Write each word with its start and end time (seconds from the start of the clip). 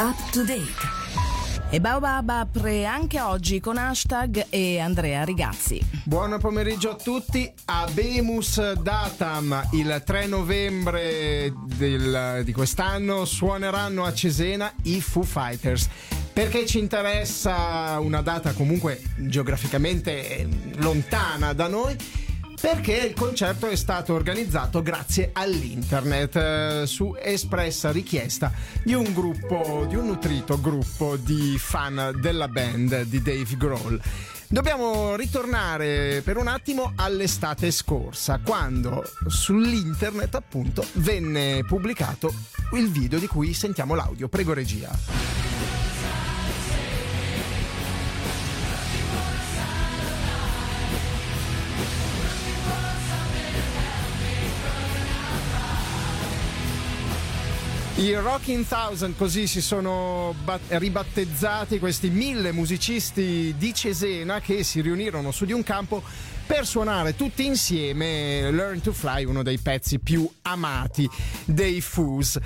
Up 0.00 0.16
to 0.32 0.42
date. 0.42 0.72
E 1.70 1.80
Baobab 1.80 2.28
apre 2.28 2.84
anche 2.84 3.20
oggi 3.20 3.60
con 3.60 3.76
hashtag 3.76 4.46
e 4.50 4.80
Andrea 4.80 5.22
Rigazzi. 5.22 5.80
Buon 6.02 6.36
pomeriggio 6.40 6.90
a 6.90 6.94
tutti. 6.96 7.50
Abemus 7.66 8.72
Datam, 8.72 9.68
il 9.70 10.02
3 10.04 10.26
novembre 10.26 11.52
del, 11.76 12.42
di 12.44 12.52
quest'anno 12.52 13.24
suoneranno 13.24 14.04
a 14.04 14.12
Cesena 14.12 14.72
i 14.82 15.00
Foo 15.00 15.22
Fighters. 15.22 15.88
Perché 16.32 16.66
ci 16.66 16.80
interessa 16.80 18.00
una 18.00 18.20
data 18.20 18.52
comunque 18.52 19.00
geograficamente 19.16 20.48
lontana 20.78 21.52
da 21.52 21.68
noi? 21.68 21.96
Perché 22.64 22.94
il 22.94 23.12
concerto 23.12 23.66
è 23.66 23.76
stato 23.76 24.14
organizzato 24.14 24.80
grazie 24.80 25.28
all'internet 25.34 26.34
eh, 26.36 26.82
su 26.86 27.14
espressa 27.14 27.92
richiesta 27.92 28.50
di 28.82 28.94
un 28.94 29.12
gruppo, 29.12 29.84
di 29.86 29.96
un 29.96 30.06
nutrito 30.06 30.58
gruppo 30.58 31.16
di 31.16 31.58
fan 31.58 32.18
della 32.22 32.48
band 32.48 33.02
di 33.02 33.20
Dave 33.20 33.56
Grohl. 33.58 34.00
Dobbiamo 34.48 35.14
ritornare 35.14 36.22
per 36.24 36.38
un 36.38 36.46
attimo 36.46 36.94
all'estate 36.96 37.70
scorsa, 37.70 38.40
quando 38.42 39.04
sull'internet 39.26 40.34
appunto 40.34 40.86
venne 40.94 41.64
pubblicato 41.66 42.32
il 42.72 42.90
video 42.90 43.18
di 43.18 43.26
cui 43.26 43.52
sentiamo 43.52 43.94
l'audio. 43.94 44.28
Prego 44.28 44.54
regia. 44.54 45.63
I 58.04 58.16
Rocking 58.16 58.66
Thousand, 58.66 59.16
così 59.16 59.46
si 59.46 59.62
sono 59.62 60.34
bat- 60.44 60.60
ribattezzati 60.68 61.78
questi 61.78 62.10
mille 62.10 62.52
musicisti 62.52 63.54
di 63.56 63.72
Cesena 63.72 64.42
che 64.42 64.62
si 64.62 64.82
riunirono 64.82 65.30
su 65.30 65.46
di 65.46 65.54
un 65.54 65.62
campo 65.62 66.02
per 66.44 66.66
suonare 66.66 67.16
tutti 67.16 67.46
insieme 67.46 68.50
Learn 68.50 68.82
to 68.82 68.92
Fly, 68.92 69.24
uno 69.24 69.42
dei 69.42 69.56
pezzi 69.56 70.00
più 70.00 70.28
amati 70.42 71.08
dei 71.46 71.80
Foos, 71.80 72.38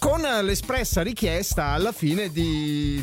con 0.00 0.20
l'espressa 0.20 1.00
richiesta 1.02 1.66
alla 1.66 1.92
fine 1.92 2.32
di 2.32 3.00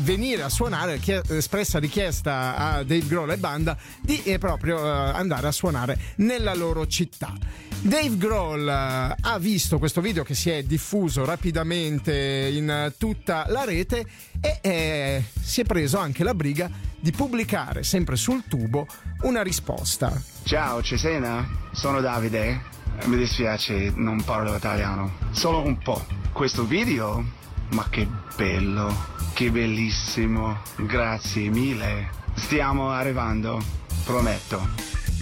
venire 0.00 0.42
a 0.42 0.48
suonare, 0.48 1.00
espressa 1.28 1.78
richiesta 1.78 2.56
a 2.56 2.82
Dave 2.82 3.06
Grohl 3.06 3.32
e 3.32 3.36
banda 3.36 3.76
di 4.00 4.22
eh, 4.22 4.38
proprio 4.38 4.78
eh, 4.78 4.88
andare 4.88 5.46
a 5.46 5.52
suonare 5.52 5.98
nella 6.16 6.54
loro 6.54 6.86
città. 6.86 7.32
Dave 7.80 8.16
Grohl 8.16 8.66
uh, 8.66 9.14
ha 9.20 9.38
visto 9.38 9.78
questo 9.78 10.00
video 10.00 10.24
che 10.24 10.34
si 10.34 10.50
è 10.50 10.64
diffuso 10.64 11.24
rapidamente 11.24 12.50
in 12.52 12.92
tutta 12.98 13.46
la 13.48 13.64
rete 13.64 14.04
e 14.40 14.58
eh, 14.60 15.24
si 15.40 15.60
è 15.60 15.64
preso 15.64 15.98
anche 15.98 16.24
la 16.24 16.34
briga 16.34 16.68
di 16.98 17.12
pubblicare 17.12 17.84
sempre 17.84 18.16
sul 18.16 18.44
tubo 18.48 18.86
una 19.22 19.42
risposta. 19.42 20.20
Ciao 20.42 20.82
Cesena, 20.82 21.48
sono 21.72 22.00
Davide. 22.00 22.76
Mi 23.04 23.16
dispiace, 23.16 23.92
non 23.94 24.24
parlo 24.24 24.56
italiano. 24.56 25.12
Solo 25.30 25.64
un 25.64 25.78
po'. 25.78 26.04
Questo 26.32 26.64
video? 26.64 27.24
Ma 27.70 27.88
che 27.90 28.08
bello, 28.34 28.92
che 29.38 29.52
bellissimo. 29.52 30.58
Grazie 30.78 31.48
mille. 31.48 32.10
Stiamo 32.34 32.90
arrivando, 32.90 33.62
prometto. 34.02 34.68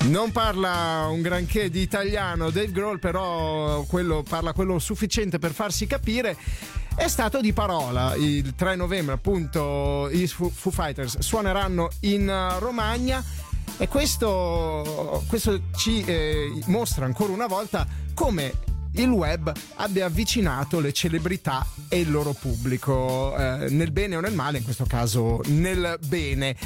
Non 0.05 0.33
parla 0.33 1.07
un 1.11 1.21
granché 1.21 1.69
di 1.69 1.83
italiano 1.83 2.49
Dave 2.49 2.73
Grohl, 2.73 2.99
però 2.99 3.83
quello, 3.83 4.25
parla 4.27 4.55
quello 4.55 4.79
sufficiente 4.79 5.39
per 5.39 5.53
farsi 5.53 5.87
capire. 5.87 6.35
È 6.97 7.09
stato 7.09 7.43
di 7.43 7.53
parola. 7.53 8.15
Il 8.15 8.55
3 8.55 8.75
novembre, 8.77 9.13
appunto, 9.13 10.09
i 10.11 10.27
Foo 10.27 10.51
Fighters 10.71 11.19
suoneranno 11.19 11.91
in 12.01 12.27
uh, 12.27 12.59
Romagna. 12.59 13.23
E 13.77 13.87
questo, 13.87 15.25
questo 15.29 15.61
ci 15.77 16.03
eh, 16.05 16.59
mostra 16.69 17.05
ancora 17.05 17.35
una 17.35 17.47
volta 17.47 17.87
come 18.15 18.76
il 18.97 19.09
web 19.09 19.53
abbia 19.77 20.07
avvicinato 20.07 20.81
le 20.81 20.93
celebrità 20.93 21.67
e 21.89 22.01
il 22.01 22.11
loro 22.11 22.33
pubblico, 22.33 23.37
eh, 23.37 23.69
nel 23.71 23.91
bene 23.91 24.17
o 24.17 24.21
nel 24.21 24.35
male, 24.35 24.59
in 24.59 24.65
questo 24.65 24.85
caso 24.85 25.41
nel 25.47 25.99
bene. 26.07 26.57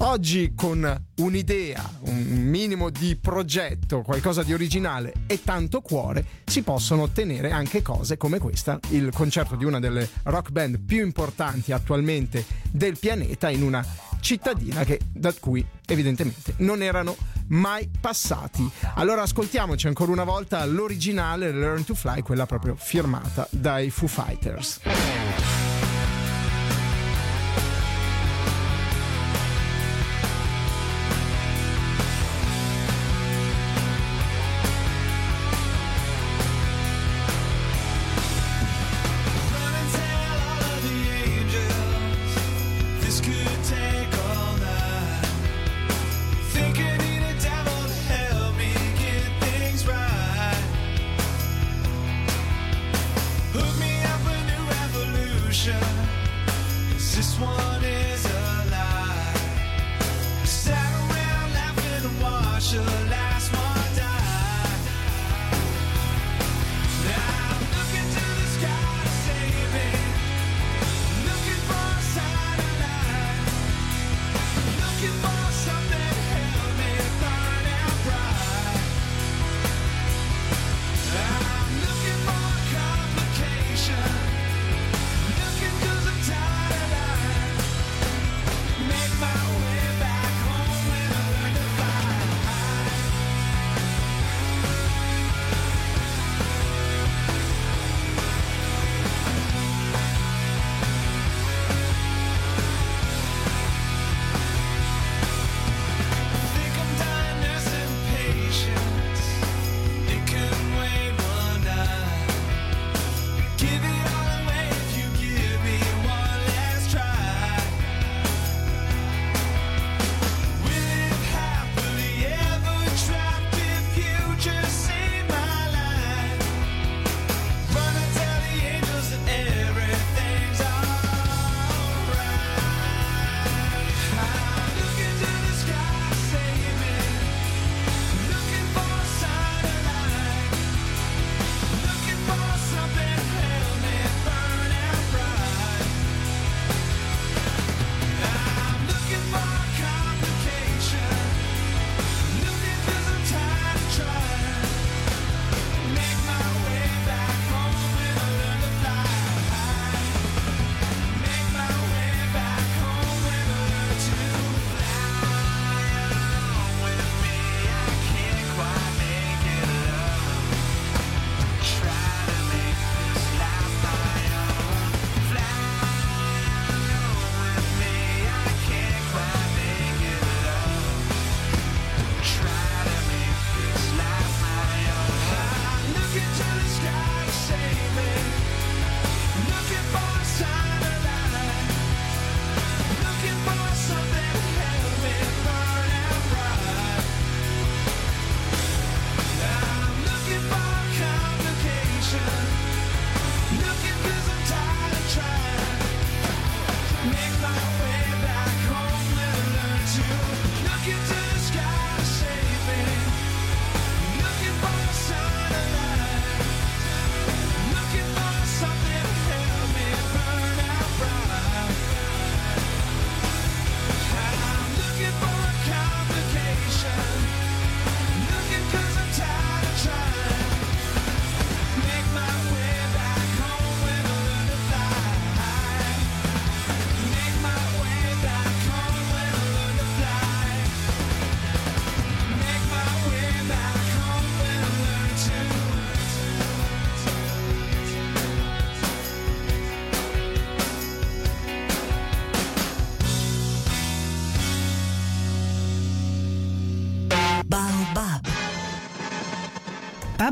Oggi 0.00 0.52
con 0.54 1.04
un'idea, 1.16 1.98
un 2.00 2.22
minimo 2.22 2.90
di 2.90 3.16
progetto, 3.16 4.02
qualcosa 4.02 4.42
di 4.42 4.52
originale 4.52 5.14
e 5.26 5.42
tanto 5.42 5.80
cuore, 5.80 6.24
si 6.44 6.62
possono 6.62 7.02
ottenere 7.02 7.50
anche 7.50 7.80
cose 7.80 8.18
come 8.18 8.38
questa, 8.38 8.78
il 8.90 9.10
concerto 9.14 9.56
di 9.56 9.64
una 9.64 9.80
delle 9.80 10.06
rock 10.24 10.50
band 10.50 10.80
più 10.80 11.02
importanti 11.02 11.72
attualmente 11.72 12.44
del 12.70 12.98
pianeta 12.98 13.48
in 13.48 13.62
una 13.62 13.82
cittadina 14.26 14.82
che, 14.82 14.98
da 15.12 15.32
cui 15.38 15.64
evidentemente 15.86 16.54
non 16.58 16.82
erano 16.82 17.16
mai 17.50 17.88
passati. 18.00 18.68
Allora 18.96 19.22
ascoltiamoci 19.22 19.86
ancora 19.86 20.10
una 20.10 20.24
volta 20.24 20.64
l'originale 20.64 21.52
Learn 21.52 21.84
to 21.84 21.94
Fly, 21.94 22.22
quella 22.22 22.44
proprio 22.44 22.74
firmata 22.76 23.46
dai 23.52 23.88
Foo 23.88 24.08
Fighters. 24.08 24.80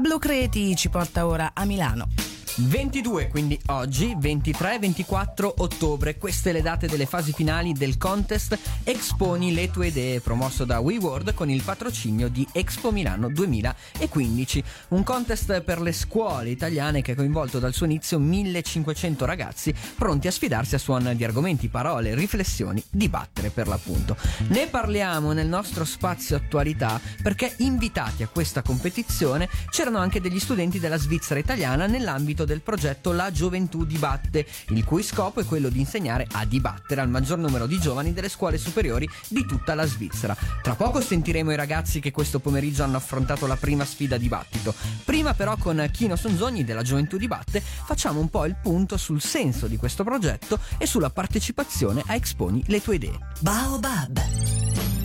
Pablo 0.05 0.19
Creti 0.19 0.77
ci 0.77 0.91
porta 0.91 1.27
ora 1.27 1.53
a 1.55 1.65
Milano. 1.65 2.14
22, 2.57 3.29
quindi 3.29 3.59
oggi, 3.67 4.15
23 4.17 4.79
24 4.79 5.55
ottobre, 5.59 6.17
queste 6.19 6.53
le 6.53 6.63
date 6.63 6.87
delle 6.87 7.07
fasi 7.07 7.33
finali 7.33 7.73
del 7.73 7.99
contest 7.99 8.57
Exponi 8.85 9.53
le 9.53 9.71
tue 9.71 9.89
idee, 9.89 10.21
promosso 10.21 10.65
da 10.65 10.79
WeWorld 10.79 11.35
con 11.35 11.51
il 11.51 11.63
patrocinio 11.63 12.29
di 12.29 12.47
Expo 12.53 12.93
Milano 12.93 13.29
2015, 13.29 14.63
un 14.89 15.03
contest 15.03 15.63
per 15.63 15.81
le 15.81 15.91
scuole 15.91 16.51
italiane 16.51 17.03
che 17.03 17.13
ha 17.13 17.17
coinvolto 17.17 17.59
dal 17.59 17.75
suo 17.75 17.87
inizio 17.87 18.21
1500 18.21 19.25
ragazzi 19.25 19.75
pronti 19.97 20.29
a 20.29 20.31
sfidarsi 20.31 20.77
a 20.77 20.79
suon 20.79 21.13
di 21.17 21.25
argomenti, 21.25 21.69
parole, 21.69 22.15
riflessioni, 22.15 22.83
dibattere 22.89 23.51
per 23.51 23.67
l'appunto. 23.67 24.17
Ne 24.49 24.69
parliamo 24.69 25.33
nel 25.33 25.49
nostro 25.49 25.85
spazio 25.85 26.37
attualità 26.37 27.01
perché 27.21 27.53
invitati 27.59 28.23
a 28.23 28.29
questa 28.29 28.63
competizione 28.63 29.49
c'erano 29.71 29.99
anche 29.99 30.21
degli 30.21 30.39
studenti 30.39 30.79
della 30.79 30.99
Svizzera 30.99 31.41
italiana 31.41 31.87
nell'ambito 31.87 32.44
del 32.45 32.61
progetto 32.61 33.13
La 33.13 33.31
Gioventù 33.31 33.85
Dibatte, 33.85 34.47
il 34.69 34.85
cui 34.85 35.03
scopo 35.03 35.41
è 35.41 35.45
quello 35.45 35.69
di 35.69 35.81
insegnare 35.81 36.27
a 36.33 36.45
dibattere 36.45 37.01
al 37.01 37.09
maggior 37.09 37.39
numero 37.39 37.67
di 37.67 37.79
giovani 37.79 38.13
delle 38.13 38.29
scuole 38.29 38.59
superiori 38.59 39.09
di 39.29 39.45
tutta 39.47 39.75
la 39.75 39.87
Svizzera. 39.87 40.37
Tra 40.63 40.75
poco 40.75 41.01
sentiremo 41.01 41.53
i 41.53 41.57
ragazzi 41.57 42.01
che 42.01 42.11
questo 42.11 42.39
pomeriggio 42.39 42.83
hanno 42.83 42.97
affrontato 42.97 43.47
la 43.47 43.57
prima 43.57 43.85
sfida 43.85 44.17
dibattito. 44.17 44.75
Prima 45.05 45.35
però 45.35 45.57
con 45.57 45.89
Chino 45.93 46.17
Sonzogni 46.17 46.65
della 46.65 46.83
Gioventù 46.83 47.17
Dibatte 47.17 47.61
facciamo 47.61 48.21
un 48.21 48.29
po' 48.29 48.47
il 48.47 48.57
punto 48.61 48.97
sul 48.97 49.21
senso 49.21 49.67
di 49.67 49.77
questo 49.77 50.05
progetto 50.05 50.59
e 50.79 50.87
sulla 50.87 51.11
partecipazione 51.11 52.03
a 52.07 52.15
Exponi 52.15 52.63
le 52.67 52.83
tue 52.83 52.97
idee. 52.97 53.19
Baobab. 53.41 54.54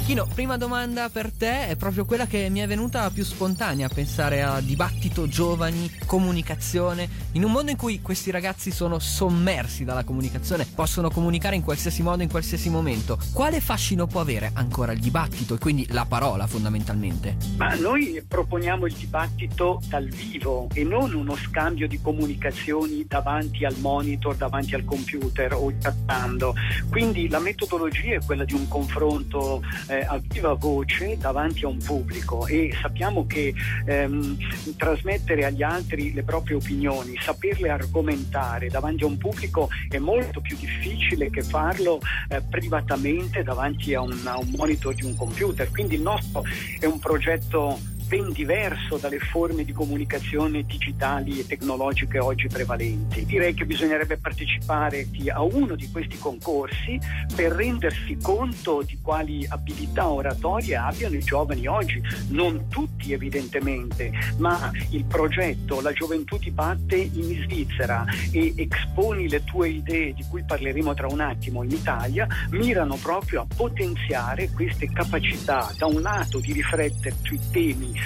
Chino, 0.09 0.25
prima 0.33 0.57
domanda 0.57 1.07
per 1.09 1.31
te 1.31 1.67
è 1.67 1.75
proprio 1.75 2.03
quella 2.03 2.25
che 2.25 2.49
mi 2.49 2.61
è 2.61 2.65
venuta 2.65 3.11
più 3.11 3.23
spontanea, 3.23 3.87
pensare 3.89 4.41
a 4.41 4.59
dibattito 4.59 5.27
giovani, 5.27 5.87
comunicazione, 6.07 7.07
in 7.33 7.43
un 7.43 7.51
mondo 7.51 7.69
in 7.69 7.77
cui 7.77 8.01
questi 8.01 8.31
ragazzi 8.31 8.71
sono 8.71 8.97
sommersi 8.97 9.83
dalla 9.83 10.03
comunicazione, 10.03 10.65
possono 10.65 11.11
comunicare 11.11 11.57
in 11.57 11.61
qualsiasi 11.61 12.01
modo, 12.01 12.23
in 12.23 12.29
qualsiasi 12.29 12.71
momento. 12.71 13.19
Quale 13.31 13.61
fascino 13.61 14.07
può 14.07 14.19
avere 14.19 14.49
ancora 14.55 14.93
il 14.93 14.99
dibattito 14.99 15.53
e 15.53 15.57
quindi 15.59 15.85
la 15.91 16.05
parola 16.05 16.47
fondamentalmente? 16.47 17.37
Ma 17.57 17.75
noi 17.75 18.19
proponiamo 18.27 18.87
il 18.87 18.93
dibattito 18.93 19.79
dal 19.89 20.07
vivo 20.07 20.69
e 20.73 20.83
non 20.83 21.13
uno 21.13 21.35
scambio 21.35 21.87
di 21.87 22.01
comunicazioni 22.01 23.05
davanti 23.07 23.63
al 23.63 23.75
monitor, 23.77 24.35
davanti 24.35 24.73
al 24.73 24.85
computer 24.85 25.53
o 25.53 25.71
chattando. 25.79 26.55
Quindi 26.89 27.29
la 27.29 27.37
metodologia 27.37 28.15
è 28.15 28.25
quella 28.25 28.43
di 28.43 28.53
un 28.55 28.67
confronto 28.67 29.61
eh, 29.87 29.97
a 30.05 30.19
viva 30.21 30.53
voce 30.53 31.17
davanti 31.17 31.65
a 31.65 31.67
un 31.67 31.77
pubblico 31.77 32.47
e 32.47 32.73
sappiamo 32.81 33.25
che 33.25 33.53
ehm, 33.85 34.37
trasmettere 34.77 35.45
agli 35.45 35.63
altri 35.63 36.13
le 36.13 36.23
proprie 36.23 36.55
opinioni, 36.55 37.17
saperle 37.19 37.69
argomentare 37.69 38.69
davanti 38.69 39.03
a 39.03 39.07
un 39.07 39.17
pubblico 39.17 39.69
è 39.89 39.97
molto 39.97 40.41
più 40.41 40.55
difficile 40.57 41.29
che 41.29 41.41
farlo 41.41 41.99
eh, 42.29 42.41
privatamente 42.41 43.43
davanti 43.43 43.93
a 43.93 44.01
un, 44.01 44.19
a 44.25 44.37
un 44.37 44.53
monitor 44.55 44.93
di 44.93 45.05
un 45.05 45.15
computer. 45.15 45.69
Quindi 45.71 45.95
il 45.95 46.01
nostro 46.01 46.43
è 46.79 46.85
un 46.85 46.99
progetto 46.99 47.97
ben 48.09 48.31
diverso 48.31 48.97
dalle 48.97 49.19
forme 49.19 49.63
di 49.63 49.71
comunicazione 49.71 50.63
digitali 50.63 51.39
e 51.39 51.45
tecnologiche 51.45 52.17
oggi 52.17 52.47
prevalenti. 52.47 53.23
Direi 53.23 53.53
che 53.53 53.65
bisognerebbe 53.65 54.17
partecipare 54.17 55.07
a 55.31 55.43
uno 55.43 55.75
di 55.75 55.87
questi 55.91 56.17
concorsi 56.17 56.99
per 57.35 57.51
rendersi 57.51 58.17
conto 58.19 58.81
di 58.81 58.97
quali 58.99 59.45
abilità 59.47 60.09
oratorie 60.09 60.75
abbiano 60.75 61.17
i 61.17 61.19
giovani 61.19 61.67
oggi, 61.67 62.01
non 62.29 62.67
tutti 62.67 63.13
evidentemente, 63.13 64.11
ma 64.37 64.71
il 64.89 65.05
progetto 65.05 65.79
La 65.79 65.91
gioventù 65.91 66.39
ti 66.39 66.49
batte 66.49 66.95
in 66.95 67.43
Svizzera 67.43 68.05
e 68.31 68.55
esponi 68.57 69.29
le 69.29 69.43
tue 69.43 69.69
idee 69.69 70.13
di 70.13 70.25
cui 70.27 70.43
parleremo 70.43 70.95
tra 70.95 71.05
un 71.07 71.19
attimo 71.19 71.61
in 71.61 71.69
Italia, 71.69 72.27
mirano 72.49 72.95
proprio 72.95 73.41
a 73.41 73.47
potenziare 73.55 74.49
queste 74.49 74.91
capacità 74.91 75.71
da 75.77 75.85
un 75.85 76.01
lato 76.01 76.39
di 76.39 76.53
riflettere 76.53 77.15
sui 77.21 77.39
temi 77.51 77.97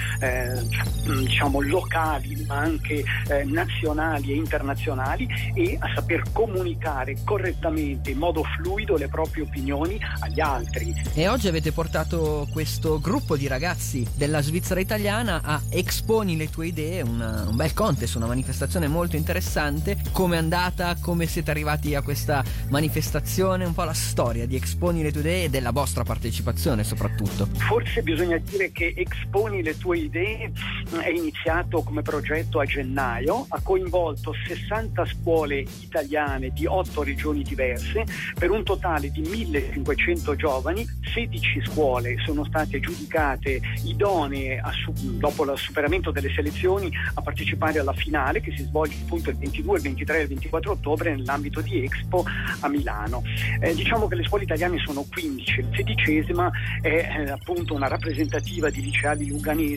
diciamo 1.18 1.60
locali 1.60 2.44
ma 2.46 2.56
anche 2.56 3.04
eh, 3.28 3.44
nazionali 3.44 4.32
e 4.32 4.36
internazionali 4.36 5.28
e 5.54 5.76
a 5.78 5.92
saper 5.94 6.22
comunicare 6.32 7.16
correttamente 7.24 8.10
in 8.10 8.18
modo 8.18 8.42
fluido 8.56 8.96
le 8.96 9.08
proprie 9.08 9.44
opinioni 9.44 9.98
agli 10.20 10.40
altri. 10.40 10.94
E 11.12 11.28
oggi 11.28 11.48
avete 11.48 11.72
portato 11.72 12.48
questo 12.50 12.98
gruppo 12.98 13.36
di 13.36 13.46
ragazzi 13.46 14.06
della 14.14 14.40
Svizzera 14.40 14.80
italiana 14.80 15.40
a 15.42 15.60
Exponi 15.68 16.36
le 16.36 16.50
tue 16.50 16.68
idee, 16.68 17.02
una, 17.02 17.44
un 17.48 17.56
bel 17.56 17.72
contest, 17.74 18.14
una 18.16 18.26
manifestazione 18.26 18.88
molto 18.88 19.16
interessante. 19.16 19.96
Come 20.12 20.36
è 20.36 20.38
andata? 20.38 20.96
Come 21.00 21.26
siete 21.26 21.50
arrivati 21.50 21.94
a 21.94 22.02
questa 22.02 22.42
manifestazione? 22.68 23.64
Un 23.64 23.74
po' 23.74 23.84
la 23.84 23.92
storia 23.92 24.46
di 24.46 24.56
Exponi 24.56 25.02
le 25.02 25.12
tue 25.12 25.20
idee 25.20 25.44
e 25.44 25.50
della 25.50 25.70
vostra 25.70 26.02
partecipazione 26.02 26.84
soprattutto. 26.84 27.48
Forse 27.56 28.02
bisogna 28.02 28.38
dire 28.38 28.72
che 28.72 28.94
Exponi 28.96 29.62
le 29.62 29.76
tue 29.76 29.83
idee 29.92 30.50
è 31.00 31.08
iniziato 31.08 31.82
come 31.82 32.02
progetto 32.02 32.60
a 32.60 32.64
gennaio, 32.64 33.46
ha 33.48 33.60
coinvolto 33.60 34.32
60 34.46 35.04
scuole 35.06 35.64
italiane 35.80 36.50
di 36.50 36.64
8 36.66 37.02
regioni 37.02 37.42
diverse 37.42 38.04
per 38.38 38.50
un 38.50 38.62
totale 38.62 39.10
di 39.10 39.20
1500 39.20 40.36
giovani, 40.36 40.86
16 41.12 41.62
scuole 41.66 42.16
sono 42.24 42.44
state 42.44 42.80
giudicate 42.80 43.60
idonee 43.84 44.62
su- 44.72 45.18
dopo 45.18 45.44
il 45.44 45.58
superamento 45.58 46.10
delle 46.10 46.32
selezioni 46.32 46.90
a 47.14 47.20
partecipare 47.20 47.78
alla 47.78 47.92
finale 47.92 48.40
che 48.40 48.54
si 48.56 48.62
svolge 48.62 48.96
appunto 49.02 49.30
il 49.30 49.36
22, 49.36 49.76
il 49.76 49.82
23 49.82 50.18
e 50.18 50.22
il 50.22 50.28
24 50.28 50.72
ottobre 50.72 51.14
nell'ambito 51.14 51.60
di 51.60 51.82
Expo 51.84 52.24
a 52.60 52.68
Milano. 52.68 53.22
Eh, 53.60 53.74
diciamo 53.74 54.08
che 54.08 54.14
le 54.14 54.24
scuole 54.24 54.44
italiane 54.44 54.78
sono 54.78 55.04
15, 55.10 55.60
la 55.62 55.68
sedicesima 55.74 56.50
è 56.80 56.88
eh, 56.88 57.30
appunto 57.30 57.74
una 57.74 57.88
rappresentativa 57.88 58.70
di 58.70 58.82
liceali 58.82 59.26
luganesi 59.26 59.73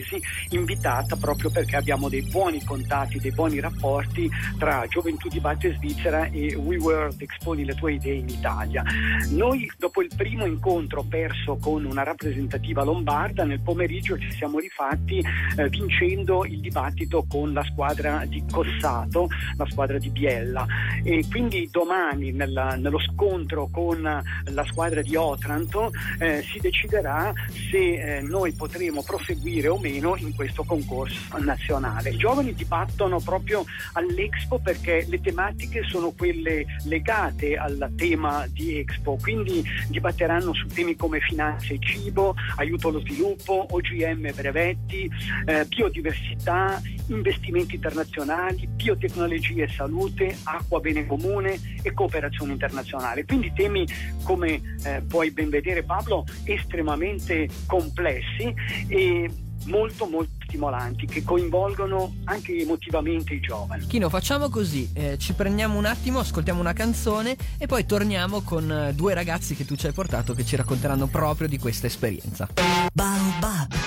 invitata 0.50 1.16
proprio 1.16 1.50
perché 1.50 1.76
abbiamo 1.76 2.08
dei 2.08 2.22
buoni 2.22 2.62
contatti, 2.64 3.18
dei 3.18 3.32
buoni 3.32 3.60
rapporti 3.60 4.30
tra 4.58 4.84
Gioventù 4.88 5.28
di 5.28 5.40
Batte 5.40 5.74
Svizzera 5.76 6.26
e 6.26 6.54
We 6.54 6.76
World 6.76 7.20
Exponi 7.20 7.64
le 7.64 7.74
tue 7.74 7.94
idee 7.94 8.14
in 8.14 8.28
Italia. 8.28 8.82
Noi 9.30 9.70
dopo 9.76 10.02
il 10.02 10.10
primo 10.14 10.46
incontro 10.46 11.02
perso 11.02 11.56
con 11.56 11.84
una 11.84 12.02
rappresentativa 12.02 12.84
lombarda, 12.84 13.44
nel 13.44 13.60
pomeriggio 13.60 14.18
ci 14.18 14.32
siamo 14.32 14.58
rifatti 14.58 15.18
eh, 15.56 15.68
vincendo 15.68 16.44
il 16.44 16.60
dibattito 16.60 17.24
con 17.28 17.52
la 17.52 17.64
squadra 17.64 18.24
di 18.26 18.44
Cossato, 18.50 19.28
la 19.56 19.66
squadra 19.68 19.98
di 19.98 20.10
Biella 20.10 20.66
e 21.02 21.24
quindi 21.30 21.68
domani 21.70 22.32
nella, 22.32 22.76
nello 22.76 22.98
scontro 23.00 23.68
con 23.70 24.02
la 24.02 24.64
squadra 24.64 25.02
di 25.02 25.16
Otranto 25.16 25.90
eh, 26.18 26.42
si 26.42 26.58
deciderà 26.60 27.32
se 27.70 28.16
eh, 28.16 28.20
noi 28.22 28.52
potremo 28.52 29.02
proseguire 29.02 29.68
o 29.68 29.78
meno 29.78 29.87
in 29.96 30.34
questo 30.34 30.64
concorso 30.64 31.38
nazionale. 31.38 32.10
I 32.10 32.16
giovani 32.16 32.54
dibattono 32.54 33.20
proprio 33.20 33.64
all'Expo 33.92 34.58
perché 34.58 35.04
le 35.08 35.20
tematiche 35.20 35.82
sono 35.88 36.12
quelle 36.12 36.66
legate 36.84 37.56
al 37.56 37.92
tema 37.96 38.46
di 38.48 38.78
Expo, 38.78 39.18
quindi 39.20 39.64
dibatteranno 39.88 40.52
su 40.54 40.66
temi 40.66 40.96
come 40.96 41.20
finanze 41.20 41.74
e 41.74 41.78
cibo, 41.80 42.34
aiuto 42.56 42.88
allo 42.88 43.00
sviluppo, 43.00 43.66
OGM 43.70 44.32
brevetti, 44.34 45.10
eh, 45.46 45.64
biodiversità, 45.66 46.80
investimenti 47.06 47.76
internazionali, 47.76 48.66
biotecnologie 48.66 49.64
e 49.64 49.68
salute, 49.68 50.36
acqua 50.44 50.80
bene 50.80 51.06
comune 51.06 51.58
e 51.82 51.92
cooperazione 51.92 52.52
internazionale. 52.52 53.24
Quindi 53.24 53.52
temi, 53.54 53.86
come 54.22 54.76
eh, 54.84 55.02
puoi 55.06 55.30
ben 55.30 55.50
vedere 55.50 55.82
Pablo, 55.82 56.24
estremamente 56.44 57.48
complessi 57.66 58.54
e 58.86 59.30
molto 59.66 60.06
molto 60.06 60.30
stimolanti 60.44 61.06
che 61.06 61.22
coinvolgono 61.22 62.14
anche 62.24 62.56
emotivamente 62.56 63.34
i 63.34 63.40
giovani. 63.40 63.86
Chino, 63.86 64.08
facciamo 64.08 64.48
così, 64.48 64.88
eh, 64.94 65.18
ci 65.18 65.34
prendiamo 65.34 65.78
un 65.78 65.84
attimo, 65.84 66.20
ascoltiamo 66.20 66.60
una 66.60 66.72
canzone 66.72 67.36
e 67.58 67.66
poi 67.66 67.84
torniamo 67.84 68.40
con 68.40 68.70
eh, 68.70 68.94
due 68.94 69.14
ragazzi 69.14 69.54
che 69.54 69.64
tu 69.64 69.76
ci 69.76 69.86
hai 69.86 69.92
portato 69.92 70.34
che 70.34 70.44
ci 70.44 70.56
racconteranno 70.56 71.06
proprio 71.06 71.48
di 71.48 71.58
questa 71.58 71.86
esperienza. 71.86 72.48
Baobab. 72.92 73.77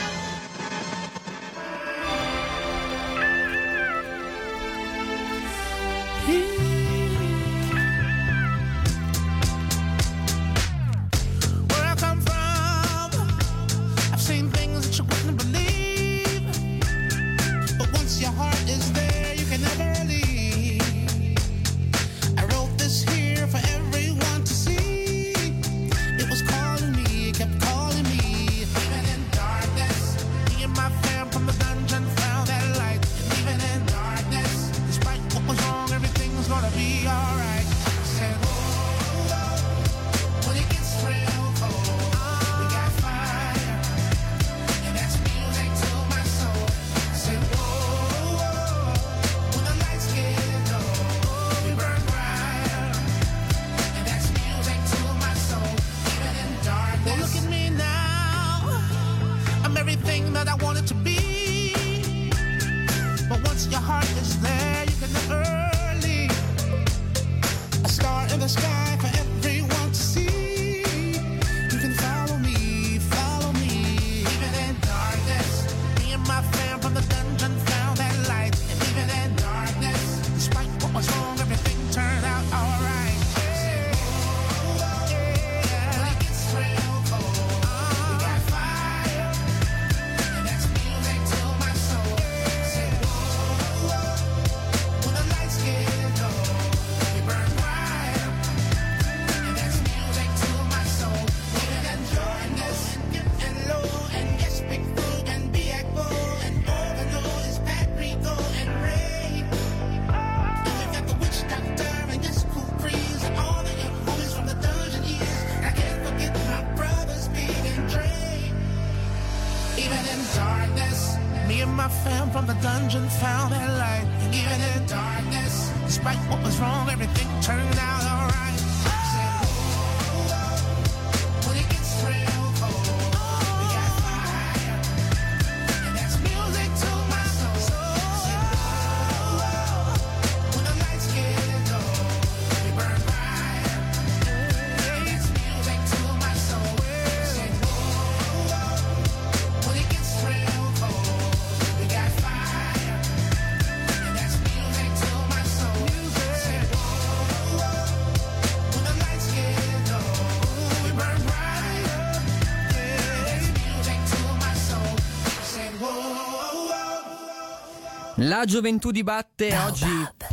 La 168.42 168.48
gioventù 168.48 168.90
dibatte 168.90 169.56
oggi 169.56 170.31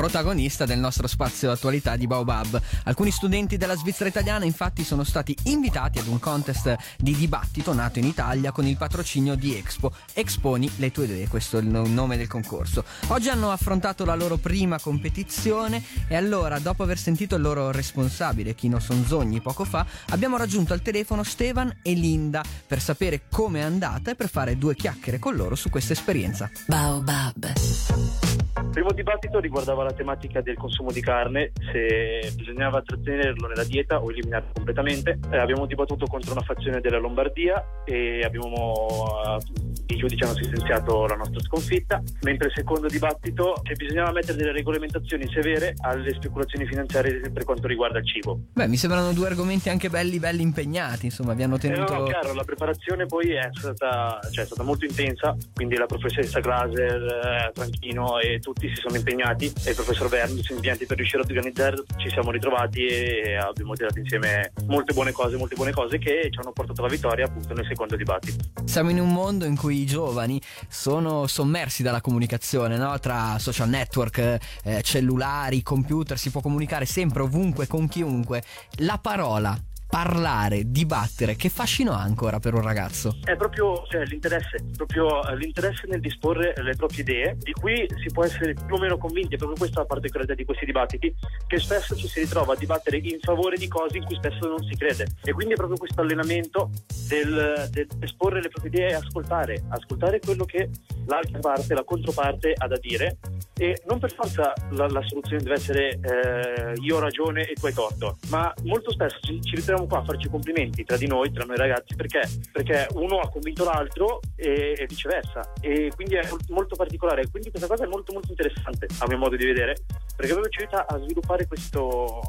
protagonista 0.00 0.64
del 0.64 0.78
nostro 0.78 1.06
spazio 1.06 1.50
attualità 1.50 1.94
di 1.94 2.06
Baobab. 2.06 2.58
Alcuni 2.84 3.10
studenti 3.10 3.58
della 3.58 3.76
Svizzera 3.76 4.08
italiana 4.08 4.46
infatti 4.46 4.82
sono 4.82 5.04
stati 5.04 5.36
invitati 5.42 5.98
ad 5.98 6.06
un 6.06 6.18
contest 6.18 6.74
di 6.96 7.14
dibattito 7.14 7.74
nato 7.74 7.98
in 7.98 8.06
Italia 8.06 8.50
con 8.50 8.66
il 8.66 8.78
patrocinio 8.78 9.34
di 9.34 9.54
Expo. 9.54 9.92
Exponi 10.14 10.72
le 10.76 10.90
tue 10.90 11.04
idee, 11.04 11.28
questo 11.28 11.58
è 11.58 11.60
il 11.60 11.66
no- 11.66 11.86
nome 11.86 12.16
del 12.16 12.28
concorso. 12.28 12.82
Oggi 13.08 13.28
hanno 13.28 13.50
affrontato 13.50 14.06
la 14.06 14.14
loro 14.14 14.38
prima 14.38 14.80
competizione 14.80 15.84
e 16.08 16.16
allora, 16.16 16.58
dopo 16.60 16.82
aver 16.82 16.96
sentito 16.96 17.34
il 17.34 17.42
loro 17.42 17.70
responsabile, 17.70 18.54
Chino 18.54 18.80
Sonzogni, 18.80 19.42
poco 19.42 19.66
fa, 19.66 19.84
abbiamo 20.08 20.38
raggiunto 20.38 20.72
al 20.72 20.80
telefono 20.80 21.22
Stevan 21.22 21.80
e 21.82 21.92
Linda 21.92 22.42
per 22.66 22.80
sapere 22.80 23.24
come 23.28 23.60
è 23.60 23.64
andata 23.64 24.12
e 24.12 24.14
per 24.14 24.30
fare 24.30 24.56
due 24.56 24.74
chiacchiere 24.74 25.18
con 25.18 25.36
loro 25.36 25.56
su 25.56 25.68
questa 25.68 25.92
esperienza. 25.92 26.50
Baobab. 26.68 28.29
Il 28.70 28.76
primo 28.76 28.92
dibattito 28.92 29.40
riguardava 29.40 29.82
la 29.82 29.92
tematica 29.92 30.40
del 30.42 30.56
consumo 30.56 30.92
di 30.92 31.00
carne, 31.00 31.50
se 31.72 32.32
bisognava 32.36 32.80
trattenerlo 32.80 33.48
nella 33.48 33.64
dieta 33.64 34.00
o 34.00 34.12
eliminarlo 34.12 34.52
completamente. 34.54 35.18
Eh, 35.28 35.38
abbiamo 35.38 35.66
dibattuto 35.66 36.06
contro 36.06 36.30
una 36.30 36.42
fazione 36.42 36.80
della 36.80 36.98
Lombardia 36.98 37.82
e 37.84 38.20
abbiamo, 38.22 38.86
eh, 39.26 39.69
i 39.94 39.96
giudici 39.96 40.22
hanno 40.22 40.34
sentenziato 40.34 41.06
la 41.06 41.16
nostra 41.16 41.40
sconfitta, 41.40 42.02
mentre 42.22 42.48
il 42.48 42.52
secondo 42.54 42.86
dibattito 42.88 43.60
se 43.64 43.74
bisognava 43.74 44.12
mettere 44.12 44.36
delle 44.36 44.52
regolamentazioni 44.52 45.28
severe 45.32 45.74
alle 45.80 46.12
speculazioni 46.14 46.66
finanziarie 46.66 47.30
per 47.30 47.44
quanto 47.44 47.66
riguarda 47.66 47.98
il 47.98 48.06
cibo. 48.06 48.40
Beh, 48.52 48.66
mi 48.66 48.76
sembrano 48.76 49.12
due 49.12 49.26
argomenti 49.26 49.68
anche 49.68 49.88
belli, 49.88 50.18
belli 50.18 50.42
impegnati, 50.42 51.06
insomma, 51.06 51.34
vi 51.34 51.42
hanno 51.42 51.58
Eh, 51.60 51.68
no, 51.68 51.74
tenuto... 51.74 51.94
no, 51.94 52.04
chiaro, 52.04 52.34
la 52.34 52.44
preparazione 52.44 53.06
poi 53.06 53.32
è 53.32 53.48
stata, 53.52 54.18
cioè, 54.30 54.44
è 54.44 54.46
stata 54.46 54.62
molto 54.62 54.84
intensa, 54.84 55.36
quindi 55.54 55.76
la 55.76 55.86
professoressa 55.86 56.40
Glaser, 56.40 57.02
eh, 57.02 57.50
Tranchino 57.52 58.18
e 58.18 58.38
tutti 58.40 58.68
si 58.68 58.76
sono 58.76 58.96
impegnati 58.96 59.46
e 59.46 59.70
il 59.70 59.74
professor 59.74 60.08
Verni 60.08 60.36
si 60.38 60.42
sono 60.42 60.58
impegnati 60.58 60.86
per 60.86 60.96
riuscire 60.96 61.22
ad 61.22 61.28
organizzare, 61.28 61.76
ci 61.96 62.08
siamo 62.10 62.30
ritrovati 62.30 62.86
e 62.86 63.36
abbiamo 63.36 63.74
tirato 63.74 63.98
insieme 63.98 64.52
molte 64.66 64.92
buone 64.92 65.12
cose, 65.12 65.36
molte 65.36 65.54
buone 65.54 65.72
cose 65.72 65.98
che 65.98 66.28
ci 66.30 66.38
hanno 66.40 66.52
portato 66.52 66.80
alla 66.80 66.90
vittoria 66.90 67.26
appunto 67.26 67.54
nel 67.54 67.66
secondo 67.66 67.96
dibattito. 67.96 68.44
Siamo 68.64 68.90
in 68.90 69.00
un 69.00 69.12
mondo 69.12 69.44
in 69.44 69.56
cui 69.56 69.79
i 69.80 69.86
giovani 69.86 70.40
sono 70.68 71.26
sommersi 71.26 71.82
dalla 71.82 72.00
comunicazione, 72.00 72.76
no? 72.76 72.98
tra 72.98 73.38
social 73.38 73.68
network, 73.68 74.38
eh, 74.64 74.82
cellulari, 74.82 75.62
computer, 75.62 76.18
si 76.18 76.30
può 76.30 76.40
comunicare 76.40 76.84
sempre, 76.84 77.22
ovunque, 77.22 77.66
con 77.66 77.88
chiunque. 77.88 78.42
La 78.76 78.98
parola, 78.98 79.58
parlare, 79.90 80.62
dibattere, 80.70 81.34
che 81.34 81.48
fascino 81.48 81.92
ha 81.92 82.00
ancora 82.00 82.38
per 82.38 82.54
un 82.54 82.62
ragazzo? 82.62 83.16
È 83.24 83.34
proprio 83.36 83.84
cioè, 83.90 84.04
l'interesse, 84.04 84.64
proprio 84.76 85.28
eh, 85.28 85.36
l'interesse 85.36 85.86
nel 85.88 86.00
disporre 86.00 86.54
le 86.56 86.76
proprie 86.76 87.00
idee, 87.00 87.36
di 87.38 87.52
cui 87.52 87.86
si 88.00 88.10
può 88.12 88.24
essere 88.24 88.54
più 88.54 88.76
o 88.76 88.78
meno 88.78 88.96
convinti, 88.96 89.34
è 89.34 89.38
proprio 89.38 89.58
questa 89.58 89.80
la 89.80 89.86
particolarità 89.86 90.34
di 90.34 90.44
questi 90.44 90.64
dibattiti, 90.64 91.12
che 91.46 91.58
spesso 91.58 91.96
ci 91.96 92.06
si 92.06 92.20
ritrova 92.20 92.52
a 92.52 92.56
dibattere 92.56 92.98
in 92.98 93.18
favore 93.20 93.56
di 93.56 93.66
cose 93.66 93.98
in 93.98 94.04
cui 94.04 94.14
spesso 94.14 94.46
non 94.46 94.62
si 94.62 94.76
crede. 94.76 95.08
E 95.24 95.32
quindi 95.32 95.54
è 95.54 95.56
proprio 95.56 95.76
questo 95.76 96.00
allenamento 96.00 96.70
del, 97.08 97.68
del 97.70 97.88
esporre 97.98 98.40
le 98.40 98.48
proprie 98.48 98.72
idee 98.72 98.90
e 98.90 98.94
ascoltare, 98.94 99.64
ascoltare 99.68 100.20
quello 100.20 100.44
che 100.44 100.70
l'altra 101.06 101.38
parte, 101.40 101.74
la 101.74 101.84
controparte 101.84 102.54
ha 102.56 102.66
da 102.68 102.76
dire. 102.78 103.18
E 103.60 103.82
non 103.84 103.98
per 103.98 104.10
forza 104.14 104.54
la, 104.70 104.86
la 104.88 105.02
soluzione 105.02 105.42
deve 105.42 105.54
essere 105.54 105.88
eh, 105.90 106.72
io 106.80 106.96
ho 106.96 106.98
ragione 106.98 107.42
e 107.42 107.52
tu 107.52 107.66
hai 107.66 107.74
torto, 107.74 108.16
ma 108.30 108.50
molto 108.62 108.90
spesso 108.90 109.18
ci, 109.20 109.38
ci 109.42 109.56
ritroviamo 109.56 109.86
qua 109.86 109.98
a 109.98 110.04
farci 110.04 110.30
complimenti 110.30 110.82
tra 110.82 110.96
di 110.96 111.06
noi, 111.06 111.30
tra 111.30 111.44
noi 111.44 111.58
ragazzi, 111.58 111.94
perché? 111.94 112.22
Perché 112.50 112.86
uno 112.94 113.18
ha 113.18 113.28
convinto 113.28 113.64
l'altro 113.64 114.20
e, 114.34 114.72
e 114.74 114.86
viceversa. 114.86 115.52
E 115.60 115.92
quindi 115.94 116.14
è 116.14 116.26
molto, 116.48 116.74
particolare. 116.74 117.28
Quindi 117.28 117.50
questa 117.50 117.68
cosa 117.68 117.84
è 117.84 117.86
molto 117.86 118.14
molto 118.14 118.30
interessante 118.30 118.86
a 118.98 119.06
mio 119.06 119.18
modo 119.18 119.36
di 119.36 119.44
vedere, 119.44 119.76
perché 120.16 120.32
proprio 120.32 120.50
ci 120.50 120.60
aiuta 120.60 120.86
a 120.86 120.96
sviluppare 120.96 121.46
questo, 121.46 122.20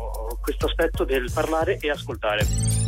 questo 0.41 0.65
aspetto 0.65 1.05
del 1.05 1.31
parlare 1.33 1.77
e 1.79 1.89
ascoltare. 1.89 2.80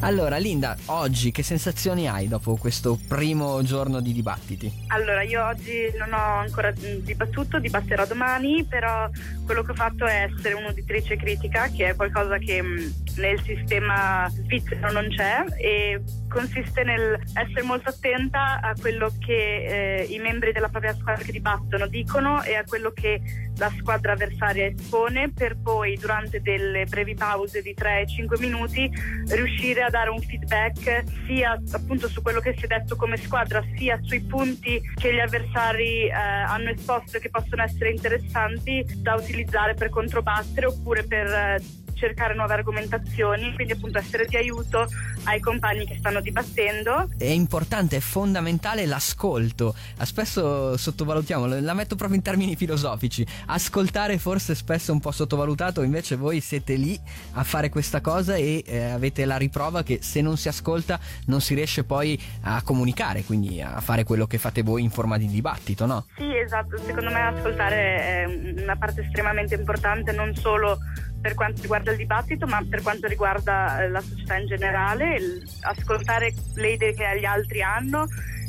Allora, 0.00 0.36
Linda, 0.36 0.76
oggi 0.86 1.32
che 1.32 1.42
sensazioni 1.42 2.06
hai 2.08 2.28
dopo 2.28 2.56
questo 2.56 2.96
primo 3.08 3.62
giorno 3.64 4.00
di 4.00 4.12
dibattiti? 4.12 4.72
Allora, 4.88 5.22
io 5.22 5.44
oggi 5.44 5.92
non 5.98 6.12
ho 6.12 6.38
ancora 6.38 6.70
mh, 6.70 7.02
dibattuto, 7.02 7.58
dibatterò 7.58 8.06
domani, 8.06 8.64
però 8.64 9.10
quello 9.44 9.62
che 9.64 9.72
ho 9.72 9.74
fatto 9.74 10.06
è 10.06 10.30
essere 10.32 10.54
un'uditrice 10.54 11.16
critica, 11.16 11.66
che 11.66 11.88
è 11.88 11.96
qualcosa 11.96 12.38
che 12.38 12.62
mh, 12.62 12.92
nel 13.16 13.42
sistema 13.42 14.28
svizzero 14.30 14.92
non 14.92 15.08
c'è 15.08 15.44
e 15.60 16.00
consiste 16.28 16.84
nel 16.84 17.18
essere 17.34 17.62
molto 17.62 17.88
attenta 17.88 18.60
a 18.60 18.74
quello 18.78 19.12
che 19.18 20.02
eh, 20.02 20.02
i 20.04 20.18
membri 20.18 20.52
della 20.52 20.68
propria 20.68 20.94
squadra 20.94 21.24
che 21.24 21.32
dibattono 21.32 21.88
dicono 21.88 22.42
e 22.44 22.54
a 22.54 22.62
quello 22.64 22.92
che 22.92 23.20
la 23.58 23.72
squadra 23.78 24.12
avversaria 24.12 24.66
espone 24.66 25.30
per 25.32 25.56
poi 25.60 25.96
durante 25.96 26.40
delle 26.40 26.86
brevi 26.86 27.14
pause 27.14 27.60
di 27.62 27.74
3-5 27.76 28.38
minuti 28.38 28.90
riuscire 29.28 29.82
a 29.82 29.90
dare 29.90 30.10
un 30.10 30.20
feedback 30.20 31.04
sia 31.26 31.60
appunto 31.72 32.08
su 32.08 32.22
quello 32.22 32.40
che 32.40 32.54
si 32.56 32.64
è 32.64 32.66
detto 32.66 32.96
come 32.96 33.16
squadra 33.16 33.62
sia 33.76 33.98
sui 34.02 34.20
punti 34.20 34.80
che 34.94 35.12
gli 35.12 35.20
avversari 35.20 36.06
eh, 36.06 36.12
hanno 36.12 36.70
esposto 36.70 37.16
e 37.16 37.20
che 37.20 37.30
possono 37.30 37.62
essere 37.62 37.90
interessanti 37.90 38.84
da 38.96 39.14
utilizzare 39.14 39.74
per 39.74 39.88
controbattere 39.90 40.66
oppure 40.66 41.04
per 41.04 41.26
eh, 41.26 41.60
cercare 41.98 42.34
nuove 42.34 42.54
argomentazioni, 42.54 43.52
quindi 43.54 43.72
appunto 43.72 43.98
essere 43.98 44.26
di 44.26 44.36
aiuto 44.36 44.86
ai 45.24 45.40
compagni 45.40 45.84
che 45.86 45.96
stanno 45.98 46.20
dibattendo. 46.20 47.10
È 47.18 47.24
importante, 47.24 47.96
è 47.96 48.00
fondamentale 48.00 48.86
l'ascolto. 48.86 49.74
Ah, 49.96 50.04
Spesso 50.04 50.76
sottovalutiamo, 50.76 51.60
la 51.60 51.74
metto 51.74 51.96
proprio 51.96 52.16
in 52.16 52.22
termini 52.22 52.56
filosofici. 52.56 53.26
Ascoltare 53.46 54.18
forse 54.18 54.54
spesso 54.54 54.90
è 54.90 54.94
un 54.94 55.00
po' 55.00 55.10
sottovalutato, 55.10 55.82
invece 55.82 56.16
voi 56.16 56.40
siete 56.40 56.74
lì 56.74 56.98
a 57.32 57.44
fare 57.44 57.68
questa 57.68 58.00
cosa 58.00 58.36
e 58.36 58.62
eh, 58.66 58.84
avete 58.90 59.24
la 59.24 59.36
riprova 59.36 59.82
che 59.82 59.98
se 60.02 60.20
non 60.20 60.36
si 60.36 60.48
ascolta 60.48 60.98
non 61.26 61.40
si 61.40 61.54
riesce 61.54 61.84
poi 61.84 62.20
a 62.42 62.62
comunicare, 62.62 63.22
quindi 63.24 63.60
a 63.60 63.80
fare 63.80 64.04
quello 64.04 64.26
che 64.26 64.38
fate 64.38 64.62
voi 64.62 64.82
in 64.82 64.90
forma 64.90 65.18
di 65.18 65.26
dibattito, 65.26 65.86
no? 65.86 66.06
Sì, 66.16 66.36
esatto, 66.36 66.78
secondo 66.78 67.10
me 67.10 67.20
ascoltare 67.20 67.76
è 67.76 68.60
una 68.62 68.76
parte 68.76 69.02
estremamente 69.02 69.54
importante 69.54 70.12
non 70.12 70.34
solo 70.34 70.78
per 71.20 71.34
quanto 71.34 71.62
riguarda 71.62 71.90
il 71.90 71.96
dibattito, 71.96 72.46
ma 72.46 72.64
per 72.68 72.82
quanto 72.82 73.06
riguarda 73.06 73.82
eh, 73.82 73.88
la 73.88 74.00
società 74.00 74.36
in 74.36 74.46
generale, 74.46 75.18
ascoltare 75.62 76.32
le 76.54 76.70
idee 76.70 76.94
che 76.94 77.18
gli 77.18 77.24
altri 77.24 77.62
hanno 77.62 78.06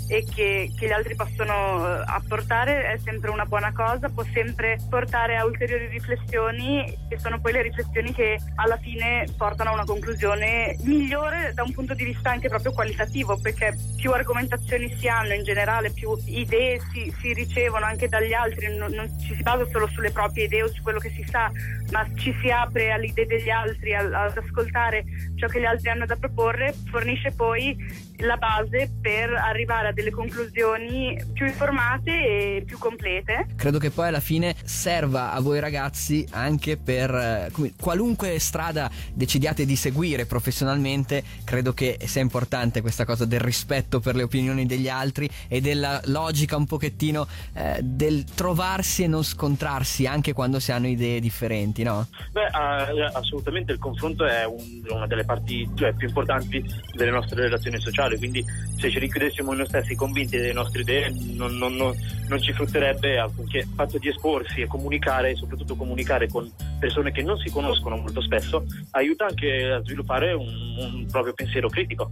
e 0.09 0.25
che, 0.25 0.71
che 0.75 0.87
gli 0.87 0.91
altri 0.91 1.15
possono 1.15 1.53
eh, 1.85 2.03
apportare 2.07 2.93
è 2.93 2.97
sempre 2.97 3.29
una 3.29 3.45
buona 3.45 3.71
cosa, 3.71 4.09
può 4.09 4.23
sempre 4.33 4.79
portare 4.89 5.37
a 5.37 5.45
ulteriori 5.45 5.85
riflessioni 5.85 6.97
che 7.07 7.19
sono 7.19 7.39
poi 7.39 7.51
le 7.51 7.61
riflessioni 7.61 8.11
che 8.11 8.39
alla 8.55 8.77
fine 8.77 9.27
portano 9.37 9.69
a 9.69 9.73
una 9.73 9.85
conclusione 9.85 10.75
migliore 10.81 11.51
da 11.53 11.61
un 11.61 11.71
punto 11.73 11.93
di 11.93 12.05
vista 12.05 12.31
anche 12.31 12.49
proprio 12.49 12.71
qualitativo, 12.71 13.37
perché 13.37 13.77
più 13.97 14.11
argomentazioni 14.11 14.91
si 14.97 15.07
hanno 15.07 15.33
in 15.33 15.43
generale, 15.43 15.91
più 15.91 16.17
idee 16.25 16.79
si, 16.91 17.13
si 17.21 17.31
ricevono 17.33 17.85
anche 17.85 18.09
dagli 18.09 18.33
altri, 18.33 18.75
non, 18.75 18.91
non 18.91 19.07
ci 19.19 19.35
si 19.35 19.43
basa 19.43 19.67
solo 19.69 19.87
sulle 19.87 20.09
proprie 20.09 20.45
idee 20.45 20.63
o 20.63 20.73
su 20.73 20.81
quello 20.81 20.99
che 20.99 21.11
si 21.11 21.23
sa, 21.29 21.51
ma 21.91 22.07
ci 22.15 22.35
si 22.41 22.49
apre 22.49 22.89
alle 22.91 23.05
idee 23.05 23.27
degli 23.27 23.49
altri, 23.51 23.93
al- 23.93 24.11
ad 24.11 24.37
ascoltare 24.37 25.03
ciò 25.35 25.45
che 25.45 25.59
gli 25.59 25.65
altri 25.65 25.89
hanno 25.89 26.07
da 26.07 26.15
proporre, 26.15 26.73
fornisce 26.89 27.31
poi 27.31 28.07
la 28.19 28.37
base 28.37 28.91
per 29.01 29.31
arrivare 29.33 29.89
a 29.89 29.91
delle 29.91 30.11
conclusioni 30.11 31.17
più 31.33 31.45
informate 31.45 32.11
e 32.57 32.63
più 32.65 32.77
complete. 32.77 33.47
Credo 33.55 33.77
che 33.79 33.91
poi 33.91 34.07
alla 34.07 34.19
fine 34.19 34.55
serva 34.63 35.31
a 35.33 35.39
voi 35.39 35.59
ragazzi 35.59 36.25
anche 36.31 36.77
per 36.77 37.13
eh, 37.13 37.49
come- 37.51 37.73
qualunque 37.79 38.37
strada 38.39 38.89
decidiate 39.13 39.65
di 39.65 39.75
seguire 39.75 40.25
professionalmente, 40.25 41.23
credo 41.43 41.73
che 41.73 41.97
sia 42.05 42.21
importante 42.21 42.81
questa 42.81 43.05
cosa 43.05 43.25
del 43.25 43.39
rispetto 43.39 43.99
per 43.99 44.15
le 44.15 44.23
opinioni 44.23 44.65
degli 44.65 44.89
altri 44.89 45.29
e 45.47 45.61
della 45.61 46.01
logica 46.05 46.55
un 46.55 46.65
pochettino 46.65 47.27
eh, 47.53 47.79
del 47.81 48.25
trovarsi 48.25 49.03
e 49.03 49.07
non 49.07 49.23
scontrarsi 49.23 50.05
anche 50.05 50.33
quando 50.33 50.59
si 50.59 50.71
hanno 50.71 50.87
idee 50.87 51.19
differenti, 51.19 51.83
no? 51.83 52.07
Beh, 52.31 52.45
eh, 52.47 53.09
assolutamente 53.13 53.71
il 53.71 53.79
confronto 53.79 54.25
è 54.25 54.45
un- 54.45 54.83
una 54.89 55.07
delle 55.07 55.23
parti 55.25 55.69
cioè, 55.75 55.93
più 55.93 56.07
importanti 56.07 56.63
delle 56.93 57.11
nostre 57.11 57.41
relazioni 57.41 57.79
sociali, 57.79 58.08
quindi 58.17 58.43
se 58.77 58.89
ci 58.89 58.99
richiudessimo 58.99 59.53
noi 59.53 59.67
stessi 59.67 59.95
convinti 59.95 60.37
delle 60.37 60.53
nostre 60.53 60.81
idee 60.81 61.13
non, 61.35 61.57
non- 61.57 61.75
non- 61.75 61.95
non 62.27 62.41
ci 62.41 62.53
frutterebbe 62.53 63.17
alcunché. 63.17 63.59
Il 63.59 63.73
fatto 63.75 63.97
di 63.97 64.07
esporsi 64.09 64.61
e 64.61 64.67
comunicare, 64.67 65.35
soprattutto 65.35 65.75
comunicare 65.75 66.27
con 66.27 66.49
persone 66.79 67.11
che 67.11 67.21
non 67.23 67.37
si 67.39 67.49
conoscono 67.49 67.97
molto 67.97 68.21
spesso, 68.21 68.65
aiuta 68.91 69.25
anche 69.25 69.63
a 69.65 69.81
sviluppare 69.83 70.33
un, 70.33 70.47
un 70.77 71.05
proprio 71.09 71.33
pensiero 71.33 71.69
critico. 71.69 72.11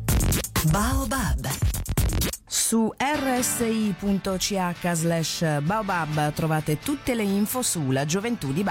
Baobab. 0.71 1.47
Su 2.49 2.91
rsi.ch 2.97 4.91
slash 4.93 5.61
baobab 5.61 6.33
trovate 6.33 6.79
tutte 6.79 7.13
le 7.13 7.23
info 7.23 7.61
sulla 7.61 8.05
gioventù 8.05 8.51
di 8.51 8.63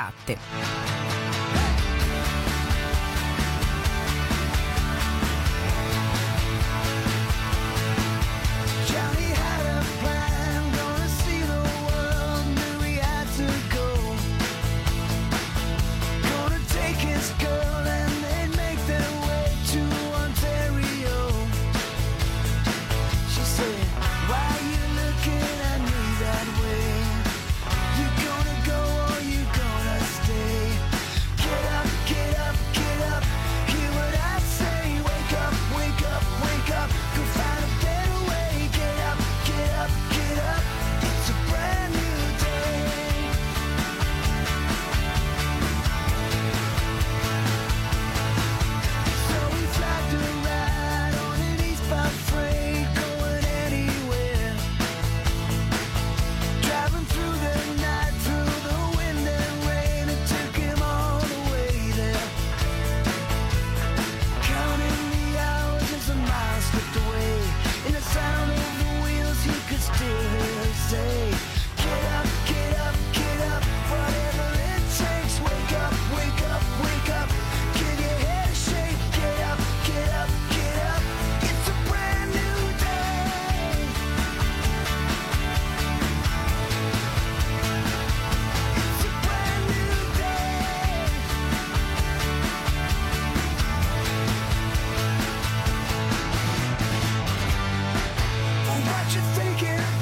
What 99.06 99.14
you 99.14 99.20
thinking 99.20 99.95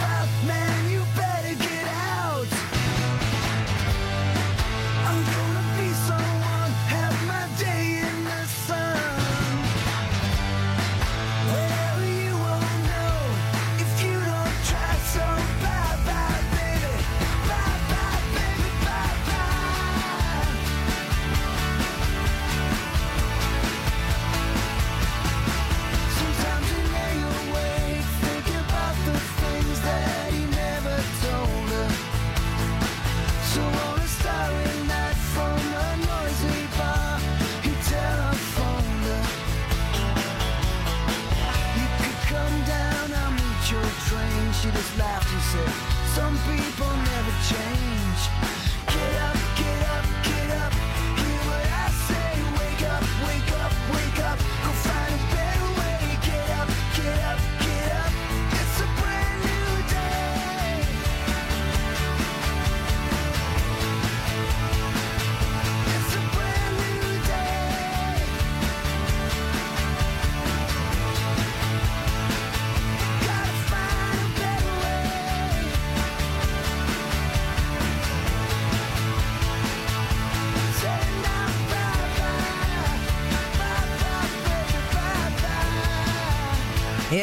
your 43.70 43.82
train. 44.08 44.52
She 44.52 44.70
just 44.70 44.98
laughed 44.98 45.30
and 45.32 45.42
said, 45.42 45.68
Some 46.14 46.36
people 46.48 46.88
never 46.88 47.32
change. 47.48 48.63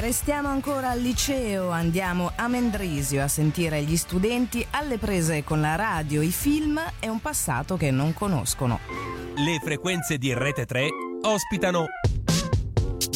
Restiamo 0.01 0.47
ancora 0.47 0.89
al 0.89 0.99
liceo, 0.99 1.69
andiamo 1.69 2.31
a 2.35 2.47
Mendrisio 2.47 3.21
a 3.21 3.27
sentire 3.27 3.83
gli 3.83 3.95
studenti 3.95 4.65
alle 4.71 4.97
prese 4.97 5.43
con 5.43 5.61
la 5.61 5.75
radio, 5.75 6.23
i 6.23 6.31
film 6.31 6.81
e 6.99 7.07
un 7.07 7.19
passato 7.19 7.77
che 7.77 7.91
non 7.91 8.11
conoscono. 8.11 8.79
Le 9.35 9.59
frequenze 9.63 10.17
di 10.17 10.33
Rete 10.33 10.65
3 10.65 10.87
ospitano 11.21 11.85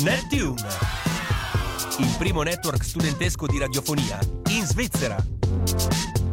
Neptune, 0.03 0.61
il 1.97 2.15
primo 2.19 2.43
network 2.43 2.83
studentesco 2.83 3.47
di 3.47 3.57
radiofonia 3.57 4.19
in 4.49 4.63
Svizzera. 4.63 6.24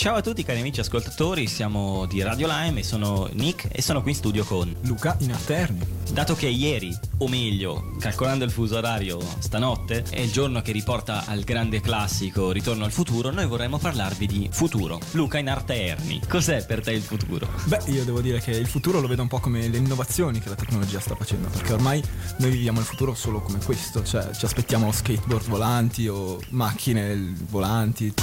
Ciao 0.00 0.14
a 0.14 0.22
tutti 0.22 0.42
cari 0.44 0.60
amici 0.60 0.80
ascoltatori, 0.80 1.46
siamo 1.46 2.06
di 2.06 2.22
Radio 2.22 2.48
Lime 2.50 2.80
e 2.80 2.82
sono 2.82 3.28
Nick 3.34 3.68
e 3.70 3.82
sono 3.82 4.00
qui 4.00 4.12
in 4.12 4.16
studio 4.16 4.44
con 4.46 4.74
Luca 4.84 5.14
in 5.20 5.30
Alterni. 5.30 5.86
Dato 6.10 6.34
che 6.34 6.46
ieri, 6.46 6.90
o 7.18 7.28
meglio, 7.28 7.96
calcolando 7.98 8.44
il 8.44 8.50
fuso 8.50 8.78
orario 8.78 9.20
stanotte, 9.40 10.04
è 10.08 10.20
il 10.20 10.32
giorno 10.32 10.62
che 10.62 10.72
riporta 10.72 11.26
al 11.26 11.40
grande 11.40 11.82
classico 11.82 12.50
Ritorno 12.50 12.86
al 12.86 12.92
futuro, 12.92 13.30
noi 13.30 13.44
vorremmo 13.46 13.76
parlarvi 13.76 14.26
di 14.26 14.48
futuro. 14.50 14.98
Luca 15.10 15.36
in 15.36 15.50
Arterni, 15.50 16.22
cos'è 16.26 16.64
per 16.64 16.80
te 16.80 16.92
il 16.92 17.02
futuro? 17.02 17.46
Beh, 17.64 17.82
io 17.88 18.02
devo 18.02 18.22
dire 18.22 18.40
che 18.40 18.52
il 18.52 18.68
futuro 18.68 19.02
lo 19.02 19.06
vedo 19.06 19.20
un 19.20 19.28
po' 19.28 19.40
come 19.40 19.68
le 19.68 19.76
innovazioni 19.76 20.40
che 20.40 20.48
la 20.48 20.54
tecnologia 20.54 20.98
sta 20.98 21.14
facendo, 21.14 21.48
perché 21.48 21.74
ormai 21.74 22.02
noi 22.38 22.48
viviamo 22.48 22.80
il 22.80 22.86
futuro 22.86 23.14
solo 23.14 23.42
come 23.42 23.58
questo, 23.62 24.02
cioè 24.02 24.30
ci 24.34 24.46
aspettiamo 24.46 24.90
skateboard 24.90 25.46
volanti 25.46 26.08
o 26.08 26.40
macchine 26.48 27.34
volanti. 27.50 28.14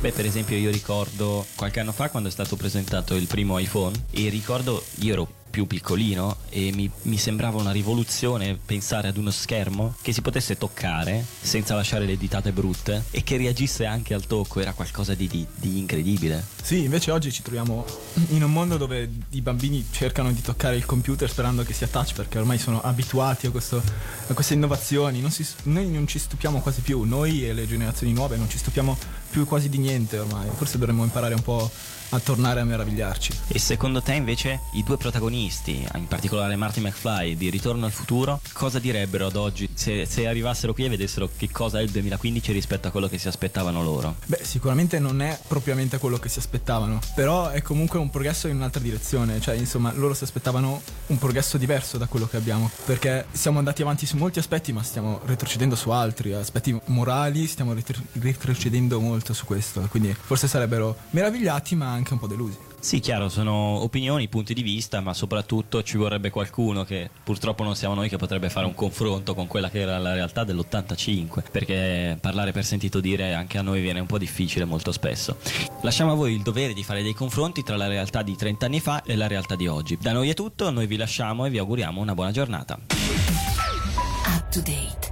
Beh, 0.00 0.12
per 0.12 0.26
esempio 0.26 0.56
io 0.56 0.70
ricordo 0.70 1.44
qualche 1.56 1.80
anno 1.80 1.90
fa 1.90 2.08
quando 2.08 2.28
è 2.28 2.32
stato 2.32 2.54
presentato 2.54 3.16
il 3.16 3.26
primo 3.26 3.58
iPhone 3.58 4.04
e 4.12 4.28
ricordo 4.28 4.84
io 5.00 5.12
ero 5.12 5.28
più 5.58 5.66
piccolino 5.66 6.36
e 6.50 6.70
mi, 6.72 6.88
mi 7.02 7.16
sembrava 7.18 7.58
una 7.58 7.72
rivoluzione 7.72 8.56
pensare 8.64 9.08
ad 9.08 9.16
uno 9.16 9.32
schermo 9.32 9.96
che 10.02 10.12
si 10.12 10.22
potesse 10.22 10.56
toccare 10.56 11.24
senza 11.40 11.74
lasciare 11.74 12.06
le 12.06 12.16
ditate 12.16 12.52
brutte 12.52 13.06
e 13.10 13.24
che 13.24 13.36
reagisse 13.36 13.84
anche 13.84 14.14
al 14.14 14.24
tocco, 14.24 14.60
era 14.60 14.72
qualcosa 14.72 15.14
di, 15.14 15.26
di- 15.26 15.44
di 15.56 15.78
incredibile. 15.78 16.46
Sì, 16.62 16.84
invece 16.84 17.10
oggi 17.10 17.32
ci 17.32 17.42
troviamo 17.42 17.84
in 18.28 18.44
un 18.44 18.52
mondo 18.52 18.76
dove 18.76 19.10
i 19.30 19.40
bambini 19.40 19.84
cercano 19.90 20.30
di 20.30 20.42
toccare 20.42 20.76
il 20.76 20.86
computer 20.86 21.28
sperando 21.28 21.64
che 21.64 21.72
sia 21.72 21.88
touch 21.88 22.12
perché 22.12 22.38
ormai 22.38 22.58
sono 22.58 22.80
abituati 22.80 23.48
a, 23.48 23.50
questo- 23.50 23.82
a 24.28 24.32
queste 24.34 24.54
innovazioni. 24.54 25.20
Non 25.20 25.32
si- 25.32 25.44
noi 25.64 25.88
non 25.88 26.06
ci 26.06 26.20
stupiamo 26.20 26.60
quasi 26.60 26.82
più, 26.82 27.02
noi 27.02 27.44
e 27.48 27.52
le 27.52 27.66
generazioni 27.66 28.12
nuove 28.12 28.36
non 28.36 28.48
ci 28.48 28.58
stupiamo 28.58 28.96
più 29.30 29.44
quasi 29.44 29.68
di 29.68 29.78
niente 29.78 30.18
ormai. 30.20 30.48
Forse 30.56 30.78
dovremmo 30.78 31.02
imparare 31.02 31.34
un 31.34 31.42
po' 31.42 31.68
a 32.10 32.20
tornare 32.20 32.60
a 32.60 32.64
meravigliarci. 32.64 33.32
E 33.48 33.58
secondo 33.58 34.02
te 34.02 34.14
invece 34.14 34.60
i 34.72 34.82
due 34.82 34.96
protagonisti, 34.96 35.86
in 35.94 36.06
particolare 36.06 36.56
Marty 36.56 36.80
McFly 36.80 37.36
di 37.36 37.50
Ritorno 37.50 37.86
al 37.86 37.92
futuro, 37.92 38.40
cosa 38.52 38.78
direbbero 38.78 39.26
ad 39.26 39.36
oggi 39.36 39.68
se, 39.74 40.06
se 40.06 40.26
arrivassero 40.26 40.72
qui 40.72 40.84
e 40.84 40.88
vedessero 40.88 41.28
che 41.36 41.50
cosa 41.50 41.80
è 41.80 41.82
il 41.82 41.90
2015 41.90 42.52
rispetto 42.52 42.88
a 42.88 42.90
quello 42.90 43.08
che 43.08 43.18
si 43.18 43.28
aspettavano 43.28 43.82
loro? 43.82 44.16
Beh, 44.26 44.40
sicuramente 44.42 44.98
non 44.98 45.20
è 45.20 45.38
propriamente 45.46 45.98
quello 45.98 46.18
che 46.18 46.28
si 46.28 46.38
aspettavano, 46.38 47.00
però 47.14 47.48
è 47.48 47.62
comunque 47.62 47.98
un 47.98 48.10
progresso 48.10 48.48
in 48.48 48.56
un'altra 48.56 48.80
direzione, 48.80 49.40
cioè 49.40 49.54
insomma 49.56 49.92
loro 49.92 50.14
si 50.14 50.24
aspettavano 50.24 50.80
un 51.06 51.18
progresso 51.18 51.58
diverso 51.58 51.98
da 51.98 52.06
quello 52.06 52.26
che 52.26 52.36
abbiamo, 52.36 52.70
perché 52.84 53.26
siamo 53.32 53.58
andati 53.58 53.82
avanti 53.82 54.06
su 54.06 54.16
molti 54.16 54.38
aspetti 54.38 54.72
ma 54.72 54.82
stiamo 54.82 55.20
retrocedendo 55.24 55.76
su 55.76 55.90
altri, 55.90 56.32
aspetti 56.32 56.78
morali, 56.86 57.46
stiamo 57.46 57.74
retro- 57.74 58.02
retrocedendo 58.12 59.00
molto 59.00 59.32
su 59.32 59.44
questo, 59.44 59.86
quindi 59.90 60.14
forse 60.18 60.48
sarebbero 60.48 60.96
meravigliati 61.10 61.74
ma 61.74 61.97
anche 61.98 62.12
un 62.14 62.18
po' 62.18 62.26
delusi. 62.26 62.56
Sì, 62.80 63.00
chiaro, 63.00 63.28
sono 63.28 63.52
opinioni, 63.82 64.28
punti 64.28 64.54
di 64.54 64.62
vista, 64.62 65.00
ma 65.00 65.12
soprattutto 65.12 65.82
ci 65.82 65.96
vorrebbe 65.96 66.30
qualcuno 66.30 66.84
che 66.84 67.10
purtroppo 67.22 67.64
non 67.64 67.74
siamo 67.74 67.94
noi 67.94 68.08
che 68.08 68.16
potrebbe 68.16 68.48
fare 68.48 68.66
un 68.66 68.74
confronto 68.74 69.34
con 69.34 69.46
quella 69.46 69.68
che 69.68 69.80
era 69.80 69.98
la 69.98 70.14
realtà 70.14 70.44
dell'85, 70.44 71.42
perché 71.50 72.16
parlare 72.20 72.52
per 72.52 72.64
sentito 72.64 73.00
dire 73.00 73.34
anche 73.34 73.58
a 73.58 73.62
noi 73.62 73.80
viene 73.80 74.00
un 74.00 74.06
po' 74.06 74.18
difficile 74.18 74.64
molto 74.64 74.92
spesso. 74.92 75.36
Lasciamo 75.82 76.12
a 76.12 76.14
voi 76.14 76.34
il 76.34 76.42
dovere 76.42 76.72
di 76.72 76.84
fare 76.84 77.02
dei 77.02 77.14
confronti 77.14 77.62
tra 77.62 77.76
la 77.76 77.88
realtà 77.88 78.22
di 78.22 78.36
30 78.36 78.66
anni 78.66 78.80
fa 78.80 79.02
e 79.02 79.16
la 79.16 79.26
realtà 79.26 79.56
di 79.56 79.66
oggi. 79.66 79.98
Da 80.00 80.12
noi 80.12 80.30
è 80.30 80.34
tutto, 80.34 80.70
noi 80.70 80.86
vi 80.86 80.96
lasciamo 80.96 81.44
e 81.46 81.50
vi 81.50 81.58
auguriamo 81.58 82.00
una 82.00 82.14
buona 82.14 82.30
giornata. 82.30 82.78
Up 84.26 84.48
to 84.50 84.60
date. 84.60 85.07